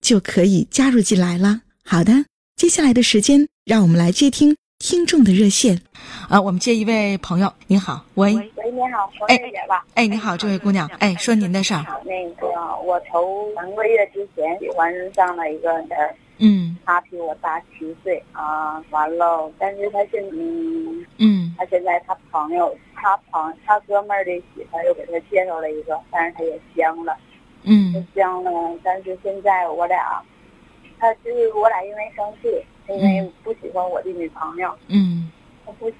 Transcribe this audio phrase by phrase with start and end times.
[0.00, 1.62] 就可以加入进来了。
[1.84, 2.12] 好的，
[2.56, 5.80] 接下来的时间，让我们来接听听众的热线。
[6.28, 9.84] 啊，我们接一位朋友，您好，喂，喂，你好，黄姐姐吧？
[9.94, 11.84] 哎，你好，这位姑娘，哎，说您的事儿。
[12.04, 12.46] 那个，
[12.84, 15.88] 我头三个月之前喜欢上了一个人，
[16.38, 27.16] 嗯他比我大七岁啊，完了，但是他现嗯，嗯他现在他朋友，他朋他哥们儿的媳妇儿又给他介绍了一个，但是他也相了，
[27.62, 28.50] 嗯相了，
[28.82, 30.22] 但是现在我俩，
[30.98, 32.48] 他就是我俩因为生气，
[32.88, 35.30] 因为不喜欢我的女朋友，嗯
[35.66, 35.90] 他不，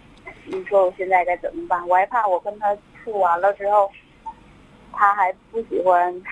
[0.47, 1.87] 你说我现在该怎么办？
[1.89, 3.91] 我还怕我跟他处完了之后，
[4.93, 6.23] 他还不喜欢，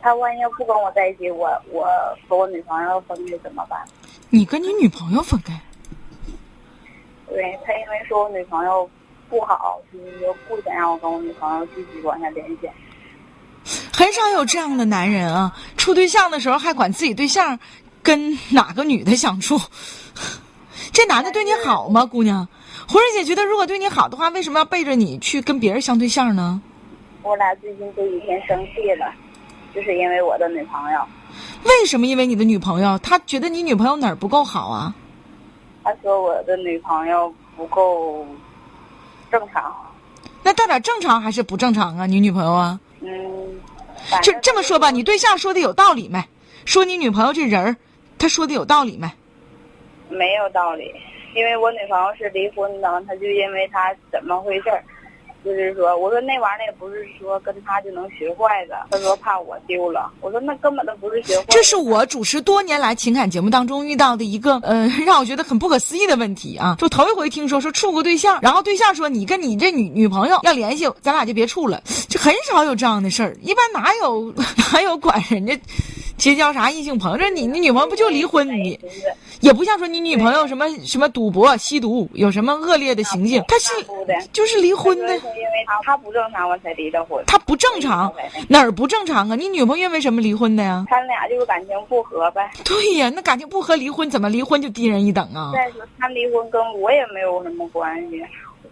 [0.00, 1.86] 他万一要不跟我在一起，我我
[2.28, 3.80] 和我女朋友分开怎么办？
[4.30, 5.52] 你跟你女朋友分开？
[7.28, 8.88] 对他因为说我女朋友
[9.28, 12.70] 不好，就是说不想让我跟我女朋友继续往下联系。
[13.96, 15.56] 很少有这样的男人啊！
[15.78, 17.58] 处对象的时候还管自己对象
[18.02, 19.58] 跟哪个女的相处，
[20.92, 22.46] 这男的对你好吗，姑娘？
[22.86, 26.60] 红瑞姐觉得，如果对你好的话，为什么要背着你去跟别人相对象呢？
[27.22, 29.10] 我俩最近这几天生气了，
[29.74, 31.00] 就是因为我的女朋友。
[31.64, 32.06] 为什么？
[32.06, 34.94] 因为你的女朋友，他觉得你女朋友哪儿不够好啊？
[35.82, 38.26] 他说我的女朋友不够
[39.32, 39.74] 正常。
[40.42, 42.04] 那到底正常还是不正常啊？
[42.04, 42.78] 你女朋友啊？
[43.00, 43.08] 嗯，
[44.10, 46.22] 反就这么说吧，你对象说的有道理没？
[46.64, 47.76] 说你女朋友这人儿，
[48.18, 49.10] 他说的有道理没？
[50.08, 50.94] 没有道理，
[51.34, 54.82] 因为我女朋友是离婚的，她就因为她怎么回事儿，
[55.46, 61.44] 就是说，我说那玩意儿也不是说跟他就能学坏的，他说怕我丢了，我说那根本都不是学坏。
[61.50, 66.74] 这是我主持多年来情感节目当中遇到的一个呃， 让我觉得很不可思议的问题啊！
[66.80, 73.36] 就头一回听说说处过对象，然后对象说你跟你这女女朋友要联系，咱俩就别处了，就很少有这样的事儿。
[73.40, 74.34] 一般哪有
[74.72, 75.56] 哪有管人家
[76.16, 77.18] 结交啥异性朋友？
[77.18, 78.48] 这你你女朋友不就离婚？
[78.48, 78.78] 你
[79.40, 87.22] 也不像说你女朋友什么什么赌博、吸毒，有什么恶劣的行径，她是那不的就是离婚的因为她她不正常，我才离的婚。
[87.26, 88.12] 她不正常，
[88.48, 89.36] 哪儿不正常啊？
[89.36, 90.84] 你女朋友因为什么离婚的呀？
[90.88, 92.50] 他俩就是感情不和呗。
[92.64, 95.52] 对呀，那感情不和离婚怎么离婚就低人一等啊？
[95.54, 98.22] 再说他离婚跟我也没有什么关系。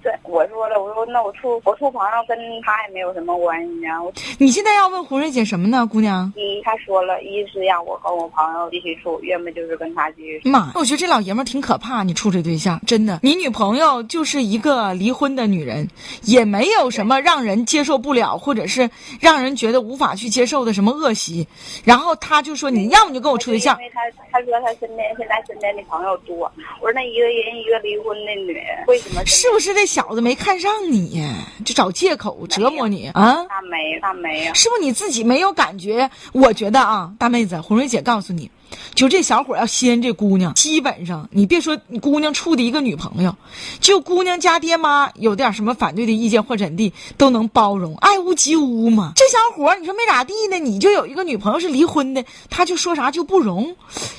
[0.04, 3.98] 这我说了，我说那我处我处朋友跟他也没有什么关系啊。
[4.38, 6.30] 你现在要问胡瑞姐什么呢，姑娘？
[6.36, 10.50] 一他说了，一是让我跟我朋友继续处，要么就是跟他继续处。
[10.50, 12.02] 妈，我觉得这老爷们儿挺可怕。
[12.02, 15.88] 你处这对象，真的，你女朋友就是一个离婚的女人，
[16.24, 21.48] 也没有什么让人接受不了，或者是让人觉得无法去接受的什么恶习。
[21.82, 24.00] 然后他就说，你要么就跟我处对象因，为他
[24.30, 26.52] 他说他身边现在身边的朋友多。
[26.82, 31.24] 我说那一个人一个离婚的女人，为什么是不是这小子没看上你？
[31.64, 33.46] 就找借口折磨你啊？
[33.48, 34.52] 他没有，他没有。
[34.52, 36.10] 是不是你自己没有感觉？
[36.32, 38.50] 我觉得啊，大妹子，红瑞姐告诉你，
[38.96, 43.36] 就这小伙要吸引这姑娘，基本上你别说你姑娘处的一个女朋友，
[43.78, 49.12] 就姑娘家爹妈有点什么反对的意见或怎地，都能包容，爱屋及乌嘛。
[49.14, 53.76] 这小伙你说没咋地呢，你就有一个女朋友是离婚的，他就说啥就不容，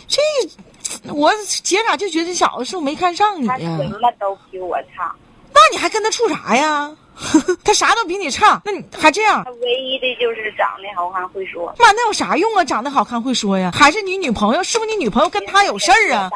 [0.08, 0.22] 这
[1.12, 1.34] 我
[1.64, 3.78] 姐咋就觉得这小子是不是没看上你他呀？
[3.78, 5.25] 什么都比我差，那
[5.72, 6.92] 你还跟他处啥呀？
[7.64, 9.52] 他啥都比你差，那你还这样他？
[9.52, 11.74] 唯一的就是长得好看会说。
[11.80, 12.64] 妈，那有啥用啊？
[12.64, 13.72] 长得好看会说呀？
[13.74, 14.62] 还是你女朋友？
[14.64, 16.30] 是不是你女朋友跟他有事儿啊？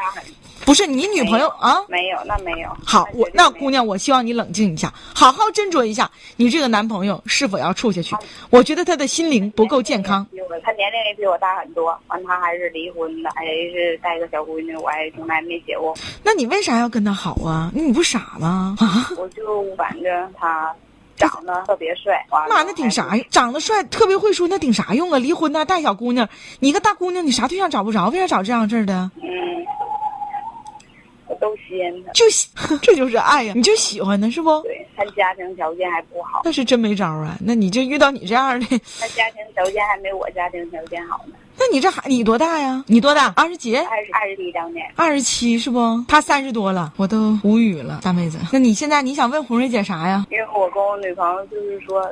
[0.64, 1.78] 不是你女朋友啊？
[1.88, 2.68] 没有，那没有。
[2.84, 8.14] 好，我那姑娘，我希望你冷静一下，好好斟酌一下你这个男朋友是否要处下去。
[8.50, 10.26] 我觉得他的心灵不够健康。
[10.62, 15.96] 他年龄也比我大很多，完他还是离婚的，还是带个小闺女，我还从来没结过。
[16.22, 17.70] 那你为啥要跟他好啊？
[17.74, 18.76] 你不傻吗？
[18.78, 19.08] 啊？
[19.16, 20.70] 我就反正他
[21.16, 22.24] 长得特别帅。
[22.30, 23.24] 妈，那顶啥用？
[23.30, 25.18] 长得帅，特别会说，那顶啥用啊？
[25.18, 26.28] 离婚呢，带小姑娘，
[26.58, 28.10] 你一个大姑娘，你啥对象找不着？
[28.10, 29.10] 为啥找这样式儿的？
[29.16, 29.22] 嗯，
[29.80, 29.89] 我
[31.40, 32.12] 都稀罕他。
[32.12, 32.48] 就喜，
[32.82, 33.52] 这就是爱呀！
[33.56, 34.60] 你就喜欢他是不？
[34.62, 37.36] 对他家庭条件还不好，那是真没招啊！
[37.40, 38.66] 那你就遇到你这样的，
[39.00, 41.34] 他家庭条件还没我家庭条件好呢。
[41.58, 42.82] 那你这孩你多大呀？
[42.86, 43.32] 你多大？
[43.36, 43.76] 二十几？
[43.76, 45.78] 二十二十一当年，二十七是不？
[46.08, 48.38] 他三十多了，我都无语了，大妹子。
[48.52, 50.26] 那你现在你想问红瑞姐啥呀？
[50.30, 52.10] 因为我跟我女朋友就是说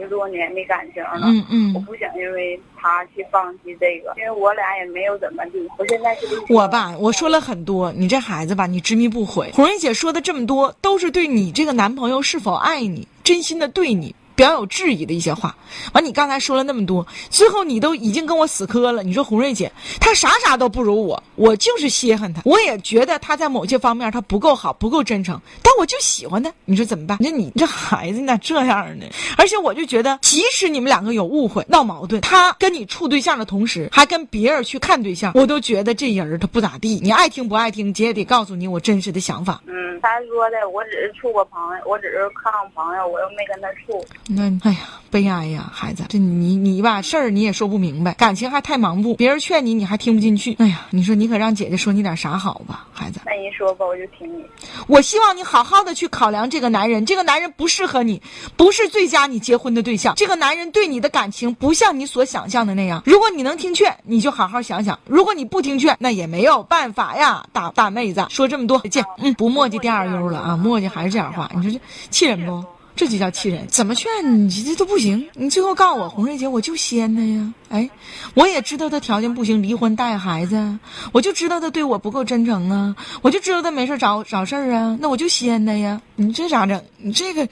[0.00, 5.58] 十多年的感情了，嗯嗯我不想因为他去放弃这个，因为我俩也没有怎么地。
[5.78, 9.50] 我现在是我吧，我说了很多，你这孩子吧，你执迷不悔。
[9.52, 14.14] 红瑞姐说的这么多，都是对你这个男朋友是否爱你，真心的对你。
[14.36, 15.56] 表有质疑的一些话，
[15.94, 19.02] 完你刚才说了那么多，最后你都已经跟我死磕了。
[19.02, 26.52] 你说红瑞姐，她啥啥都不如我，我就是稀罕她，我也觉得她在某些方面她不够好，不够真诚，但我就喜欢她。
[26.66, 27.16] 你说怎么办？
[27.18, 29.06] 那你这孩子你咋这样呢？
[29.38, 37.00] 而且我就觉得，即使你们两个有误会、闹矛盾，他跟你处对象的同时，还跟别人去看对象，我都觉得这人儿他不咋地。
[37.02, 39.62] 你爱听不爱听，姐也得告诉你我真实的想法。
[39.66, 44.04] 嗯，他说的，我只是处过朋友，我只是看看朋友，我又没跟他处。
[44.28, 44.78] 那哎呀，
[45.08, 50.54] 悲哀呀，孩子，这你你吧事儿你也说不明白，感情还太盲目，别人劝你你还听不进去。
[50.58, 53.20] 哎呀，你说你可让姐姐说你点啥好吧，孩子。
[53.24, 54.44] 那你说吧，我就听你。
[54.88, 58.20] 我希望你好好的去考量这个男人，这个男人不适合你，
[58.56, 60.14] 不是最佳你结婚的对象。
[60.16, 63.00] 这个男人对你的感情不像你所想象的那样。
[63.06, 68.26] 如果你能听劝，你就好好想想；如果你不听劝，那也没有办法呀，大大妹子。
[68.28, 69.04] 说这么多，再见。
[69.18, 71.80] 嗯，不墨迹第二溜了啊，墨迹还是这样话，你说这
[72.10, 72.64] 气人不？
[72.96, 74.10] 这就叫气人，怎么劝
[74.48, 75.28] 你这都不行。
[75.34, 77.52] 你最后告诉我，红瑞姐，我就稀罕他呀。
[77.68, 77.90] 哎，
[78.32, 80.78] 我也知道他条件不行，离婚带孩子，
[81.12, 86.00] 我就知道他对我不够真诚啊，我就知道他没事找找事儿啊，那我就稀罕他呀。
[86.14, 86.82] 你这咋整？
[86.96, 87.46] 你这个，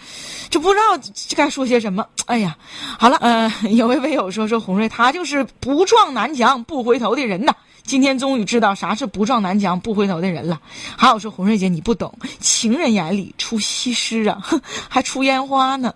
[0.48, 0.98] 就不知道
[1.36, 2.06] 该说些什么。
[2.24, 2.56] 哎呀，
[2.98, 7.54] 好了，呃，有位微友说说红瑞，他就是不撞南墙不回头的人呐。
[7.84, 10.60] 今天终于知道啥是不撞南墙不回头的人了。
[10.96, 15.94] 还有说红瑞姐你不懂，情人眼里出西施啊，哼， 还出烟花呢。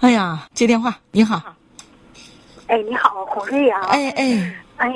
[0.00, 1.40] 哎呀，接电话，你好，
[2.66, 4.92] 哎，你好，红瑞啊、哎哎哎，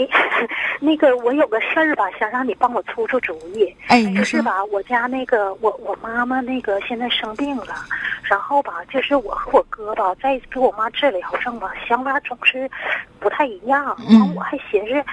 [0.80, 3.74] 那个我有个事儿吧，想让你帮我出出主意。
[3.88, 7.74] 哎，就是吧，我家那个我我妈妈那个现在生病了，
[8.22, 12.70] 然后吧，就是我和我哥吧，在给我妈治疗上吧，想法总是
[13.18, 13.96] 不太一样。
[14.08, 15.04] 嗯完，我还寻思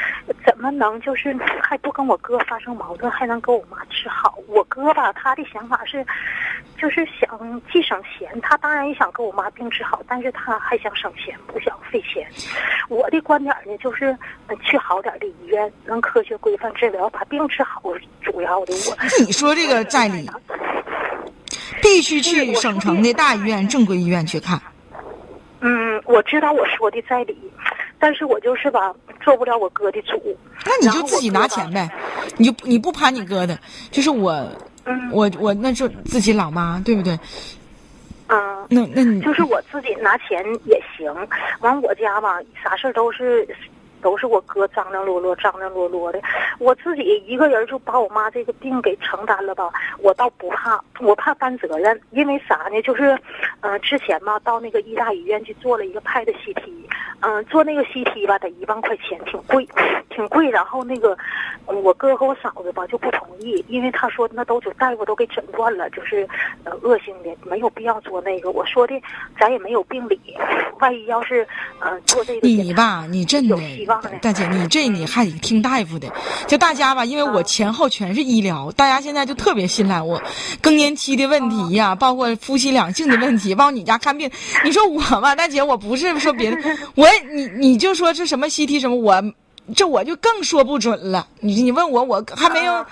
[0.46, 4.38] 怎么能就是还不跟我哥发生矛盾，还能给我妈治好。
[4.48, 6.06] 我哥吧，他的想法是，
[6.78, 12.28] 就是想既省钱，他当然也想给我妈病治好，但是他还想省钱，不想费钱。
[12.90, 14.06] 我的观点呢，就是
[14.48, 15.51] 呃去好点的医院，
[15.86, 18.74] 能科学规范治疗，把病治好是主要的。
[18.90, 18.96] 我
[19.26, 20.30] 你说这个在理，
[21.82, 24.62] 必须去省城的大医院、正规医院去看。
[25.60, 27.38] 嗯，我知道我说的在理，
[28.00, 30.38] 但是我就是吧，做不了我哥的主。
[30.66, 31.90] 那你就自己拿钱呗，
[32.38, 33.60] 你就你不攀你哥的，
[33.92, 34.32] 就是我，
[34.86, 37.18] 嗯我我那就自己老妈，对不对？
[38.28, 41.14] 嗯，那那你就是我自己拿钱也行。
[41.60, 43.46] 完我家吧，啥事儿都是
[44.02, 46.20] 都是我哥张张罗罗、张张罗罗的。
[46.60, 52.82] 我自己一个人就把我妈这个病给承担了吧，我倒不怕，我怕担责任，因为啥呢？
[52.82, 53.18] 就是，
[53.62, 56.70] 呃，之前嘛到那个医大医院去做了一个拍的 CT，
[57.22, 59.68] 嗯、做那个 CT 吧得一万块钱，挺贵，
[60.10, 60.50] 挺贵。
[60.50, 61.18] 然后那个
[61.68, 66.28] 嗯我哥和我嫂子吧就不同意，因为他说那都就大夫都给诊断了，就是
[66.64, 68.52] 呃恶性的，没有必要做那个。
[68.52, 68.94] 我说的
[69.40, 70.20] 咱也没有病理，
[70.80, 71.48] 万一要是
[71.80, 73.56] 呃做这个，你吧，你真的
[74.22, 76.12] 大姐，你这你还得听大夫的。
[76.48, 80.22] 就大家吧，因为我前后全是医疗，大家现在就特别信赖我。
[80.62, 84.30] 更年期的问题呀、包括夫妻两性的问题，包括你家看病，
[84.64, 86.58] 你说我吧，大姐，我不是说别的，
[86.96, 89.22] 我哎你你就说这什么 CT 什么，我
[89.76, 91.28] 这我就更说不准了。
[91.42, 92.86] 你你问我，我还没有，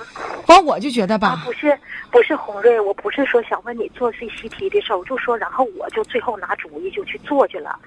[0.50, 1.78] 完我就觉得啊吧，，不是
[2.12, 7.78] 不是红瑞，我不是说想问你做 CCT 的事儿，我就说，然后我就最后拿主意就去做去了。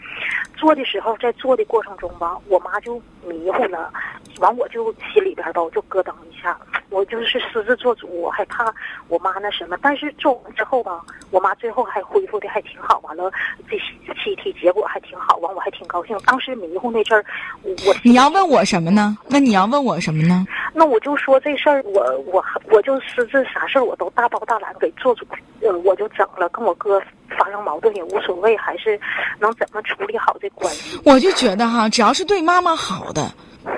[0.56, 3.92] 做的时候，在做的过程中吧，我妈就迷糊了，
[4.38, 6.56] 完我就心里边吧，我就咯噔一下，
[6.90, 8.72] 我就是私自做主，我害怕
[9.08, 9.76] 我妈那什么。
[9.82, 11.00] 但是做完之后吧，
[11.32, 13.28] 我妈最后还恢复的还挺好，完了
[13.68, 13.76] 这
[14.14, 16.16] CT 结果还挺好，完我还挺高兴。
[16.24, 17.24] 当时迷糊那阵儿，
[17.64, 19.18] 我你要问我什么呢？
[19.26, 20.46] 那你要问我什么呢？
[20.74, 25.26] 那我就说这事儿，我我我就私自啥事儿我都大包大揽给做主，
[25.60, 27.00] 呃，我就整了，跟我哥
[27.38, 28.98] 发生矛盾也无所谓，还是
[29.38, 30.98] 能怎么处理好这关系。
[31.04, 33.30] 我就觉得哈，只要是对妈妈好的，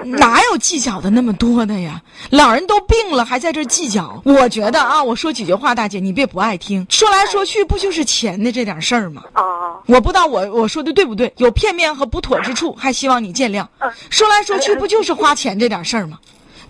[0.04, 2.00] 哪有计较的那么多的呀？
[2.30, 4.22] 老人都病了，还在这儿计较？
[4.24, 9.24] 我觉得啊，我说几句话，大姐你别不爱听，说来说去不就是钱的这点事儿吗？
[9.32, 9.42] 啊，
[9.86, 13.66] 我不知道我我说的对不对，有片面和不妥之处，还希望你见谅。
[14.10, 16.20] 说来说去，不就是花钱这点事儿吗？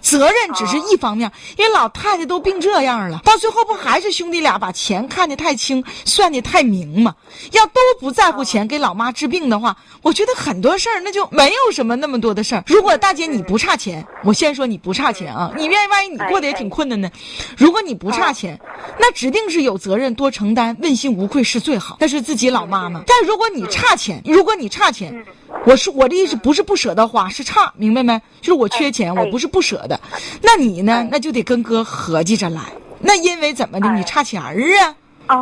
[0.05, 7.15] 责任只是一方面，因为老太太都病这样了，到最后不还是兄弟俩把钱看得太轻，算得太明吗？
[7.53, 12.63] 要都不在乎钱，给老妈治病的话，我觉得很多事儿那就没有什么那么多的事儿。
[12.67, 17.11] 如果大姐你不差钱，我先说你不差钱啊，你愿意，万一你过得也挺困难呢？
[17.57, 18.61] 如果你不差钱，
[18.99, 23.03] 那指定是有责任多承担，问心无愧是最好，那是自己老妈妈。
[23.07, 25.25] 但如果你差钱，如果你差钱。
[25.67, 28.21] 我是我的意思，不是不舍得花，是差，明白没？
[28.41, 29.99] 就是我缺钱，我不是不舍得。
[30.43, 31.07] 那你呢？
[31.11, 32.61] 那就得跟哥合计着来。
[33.01, 33.91] 那因为怎么的？
[33.93, 34.95] 你差钱儿啊？
[35.27, 35.37] 啊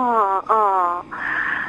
[0.46, 1.02] 啊。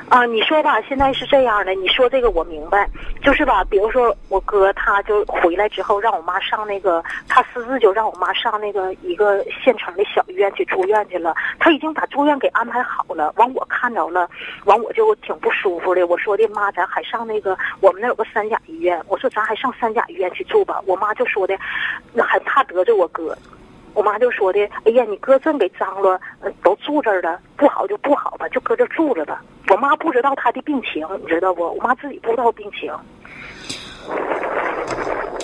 [0.10, 1.74] 啊，你说吧，现在是这样的。
[1.74, 2.88] 你说这个我明白，
[3.24, 11.34] 就是吧，比如说我哥他就回来之后，让我妈上那个，他私自就让我妈上那个一个县城的小医院去住院去了。
[11.58, 14.30] 他已经把住院给安排好了，完我看着了，
[14.66, 16.06] 完我就挺不舒服的。
[16.06, 20.80] 我说的妈，咱还上那个我们那有个三甲医院，我说咱还上三甲医院去住吧。
[20.86, 21.58] 我妈就说的，
[22.14, 23.36] 那还怕得罪我哥。
[23.96, 26.20] 我妈就说的：“哎呀，你哥真给张罗，
[26.64, 31.64] 都住这儿了，不好就不好吧，就搁这住着吧。”我妈不知道他的病情，你知道不？
[31.64, 32.92] 我妈自己不知道病情。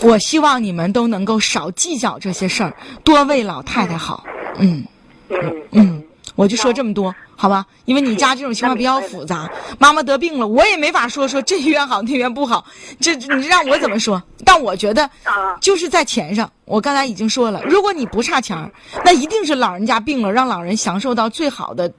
[0.01, 2.73] 我希望你们都能够少计较这些事儿，
[3.03, 4.23] 多为老太太好。
[4.57, 4.83] 嗯
[5.29, 6.03] 嗯嗯。
[6.35, 7.65] 我就说这么多，好吧？
[7.83, 12.63] 因为你家这种情况比较复杂，妈妈得病了，我也没法说说这医院好那医院不好，
[13.01, 14.21] 这你让我怎么说？
[14.45, 15.09] 但我觉得，
[15.59, 18.71] 就是在钱上，我刚才已经说了，如果你不差钱
[19.03, 21.91] 那一定是老人家病了，让老人享受到最好的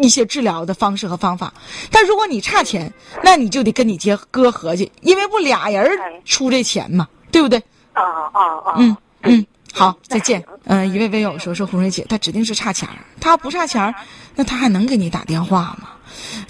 [0.00, 1.52] 一些治疗的方式和方法。
[1.90, 2.92] 但如果你差钱，
[3.22, 5.90] 那你就得跟你姐哥合计，因为不俩人
[6.24, 7.58] 出这钱嘛，对不对？
[7.92, 8.02] 啊
[8.32, 8.74] 啊啊！
[8.76, 9.46] 嗯嗯。
[9.70, 10.42] 好，再见。
[10.64, 12.96] 嗯，一位微友说说红蕊姐，她指定是差钱儿。
[13.20, 13.94] 她不差钱儿，
[14.34, 15.90] 那她还能给你打电话吗？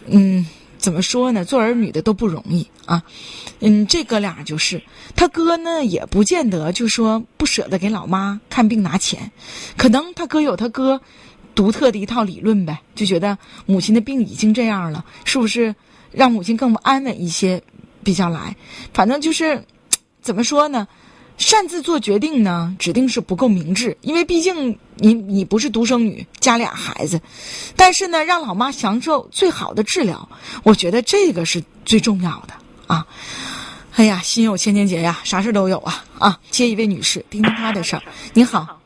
[0.07, 0.47] 嗯，
[0.79, 1.45] 怎么说呢？
[1.45, 3.03] 做儿女的都不容易啊。
[3.59, 4.81] 嗯，这哥俩就是，
[5.17, 9.33] 他哥呢也不见得就说不舍得给老妈看病拿钱，
[9.77, 11.01] 可能他哥有他哥
[11.59, 13.37] 独特的一套理论呗，就觉得
[13.67, 15.75] 母亲的病已经这样了，是不是
[16.13, 17.61] 让母亲更安稳一些
[18.05, 18.55] 比较来？
[18.95, 19.65] 反正就是，
[20.23, 20.87] 怎么说呢？
[21.37, 23.99] 擅自做决定呢，指定是不够明智。
[24.03, 27.21] 因为毕竟你你不是独生女，家俩孩子，
[27.75, 30.29] 但是呢，让老妈享受最好的治疗，
[30.63, 32.55] 我觉得这个是最重要的
[32.87, 33.05] 啊！
[33.97, 36.39] 哎呀，心有千千结呀，啥事都有啊啊！
[36.53, 38.03] 接一位女士，听听她的事儿。
[38.33, 38.78] 你好，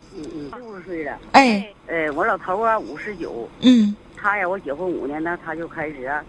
[0.82, 6.22] 岁了，哎，呃，我老头啊五十九，嗯，他呀，我结婚五年呢，他就开始啊，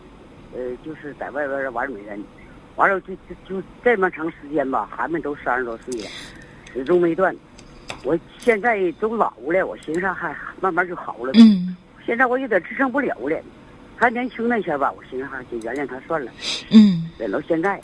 [0.54, 2.24] 呃，就是在外边玩女人。
[2.76, 6.08] 完了就就就这么长时间吧，孩子都三十多岁了，
[6.74, 7.36] 始终没断。
[8.04, 11.32] 我现在都老了，我寻思还慢慢就好了。
[11.36, 11.78] 嗯。
[12.04, 13.38] 现在我有点支撑不了了。
[13.96, 16.32] 他年轻那些吧，我寻思还就原谅他算了。
[16.72, 17.08] 嗯。
[17.20, 17.80] 忍到现在。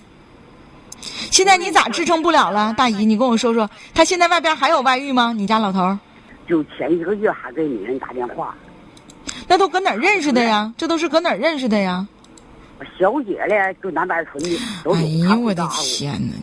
[1.00, 3.06] 现在你咋支撑不了了，大姨？
[3.06, 5.34] 你跟我说说，他现在外边还有外遇吗？
[5.38, 5.96] 你家老头？
[6.50, 8.56] 就前一个月还给女人打电话。
[9.48, 10.74] 那都搁哪儿认识的呀？
[10.76, 12.08] 这都是搁哪儿认识的呀？
[12.98, 16.34] 小姐嘞，就南白村的，都哎呦，我的天哪！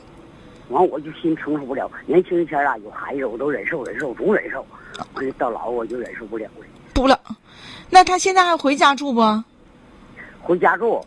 [0.68, 1.90] 完我就心承受不了。
[2.06, 4.64] 年轻前啊，有孩子我都忍受忍受，总忍受。
[5.14, 6.66] 完了到老我就忍受不了了。
[6.92, 7.18] 不了，
[7.90, 9.20] 那他现在还回家住不？
[10.40, 11.04] 回家住，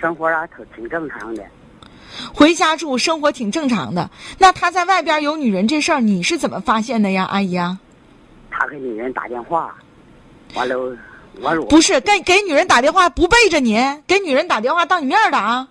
[0.00, 1.44] 生活啊，挺挺正常的。
[2.32, 4.08] 回家住，生活挺正常的。
[4.38, 7.78] 那他在外边有女人这事儿，你是怎么发现的呀，阿姨啊？
[8.60, 9.74] 他给女人打电话，
[10.54, 10.76] 完了。
[11.40, 13.74] 我不是给给女人打电话不背着你，
[14.06, 15.66] 给女人打电话当你面打，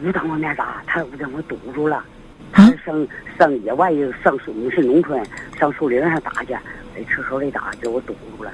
[0.00, 2.04] 不当我面打，他不让我堵住了。
[2.52, 5.20] 他上上野外上属于是农村，
[5.58, 6.52] 上树林上打去，
[6.94, 8.52] 在厕所里打，给我堵住了。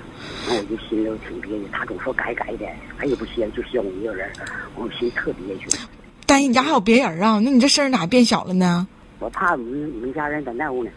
[0.49, 1.67] 那我就心里挺憋屈。
[1.71, 2.65] 他总说改改的，
[2.99, 4.31] 啥也不歇，就歇我一个人，
[4.77, 5.69] 我心特憋屈。
[6.25, 7.39] 大姨，你家还有别人啊？
[7.45, 8.89] 那你这声咋变小了呢？
[9.19, 10.91] 我怕我们你们家人在那屋呢。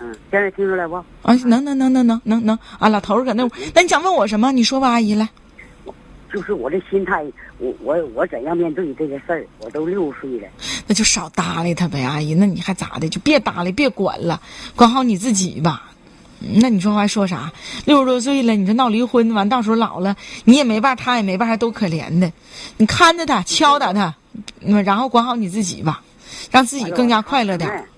[0.00, 0.94] 嗯，现在听出来不？
[1.22, 2.88] 啊，能能能能能能能啊！
[2.88, 4.52] 老头儿搁那，那你想问我什么？
[4.52, 5.28] 你说吧，阿姨来。
[6.32, 7.24] 就是我这心态，
[7.58, 9.46] 我我我怎样面对这个事儿？
[9.60, 10.48] 我都六十岁了，
[10.86, 12.34] 那就少搭理他呗，阿姨。
[12.34, 13.08] 那你还咋的？
[13.08, 14.40] 就别搭理，别管了，
[14.76, 15.84] 管好你自己吧。
[16.40, 17.50] 那你说还说啥？
[17.86, 20.14] 六十多岁了，你说闹离婚完，到时候老了，
[20.44, 22.30] 你也没伴，他也没伴，还都可怜的。
[22.76, 24.14] 你看着他，敲打他，
[24.84, 26.02] 然后管好你自己吧，
[26.50, 27.88] 让自己更加快乐点。